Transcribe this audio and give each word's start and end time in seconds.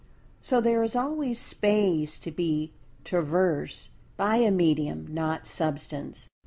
So 0.41 0.59
there 0.59 0.81
is 0.81 0.95
always 0.95 1.37
Space 1.37 2.17
to 2.21 2.31
be 2.31 2.73
traversed 3.03 3.91
by 4.17 4.37
a 4.37 4.49
"medium 4.49 5.05
not 5.13 5.45
Substance." 5.45 6.27